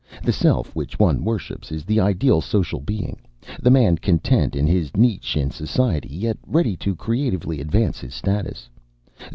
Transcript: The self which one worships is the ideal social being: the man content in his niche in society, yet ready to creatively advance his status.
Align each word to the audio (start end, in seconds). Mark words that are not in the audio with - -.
The 0.23 0.33
self 0.33 0.75
which 0.75 0.97
one 0.97 1.23
worships 1.23 1.71
is 1.71 1.85
the 1.85 1.99
ideal 1.99 2.41
social 2.41 2.79
being: 2.79 3.19
the 3.61 3.69
man 3.69 3.97
content 3.99 4.55
in 4.55 4.65
his 4.65 4.97
niche 4.97 5.37
in 5.37 5.51
society, 5.51 6.15
yet 6.15 6.39
ready 6.47 6.75
to 6.77 6.95
creatively 6.95 7.61
advance 7.61 7.99
his 7.99 8.15
status. 8.15 8.67